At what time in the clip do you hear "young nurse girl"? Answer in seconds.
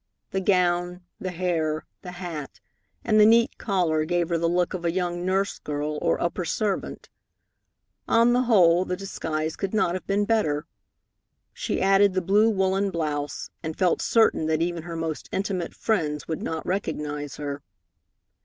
4.91-5.99